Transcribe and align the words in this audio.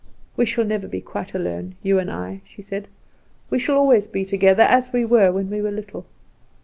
"We 0.35 0.45
shall 0.47 0.65
never 0.65 0.87
be 0.87 0.99
quite 0.99 1.35
alone, 1.35 1.75
you 1.83 1.99
and 1.99 2.09
I," 2.09 2.41
she 2.43 2.63
said; 2.63 2.87
"we 3.51 3.59
shall 3.59 3.77
always 3.77 4.07
be 4.07 4.25
together, 4.25 4.63
as 4.63 4.91
we 4.91 5.05
were 5.05 5.31
when 5.31 5.47
we 5.51 5.61
were 5.61 5.69
little." 5.69 6.07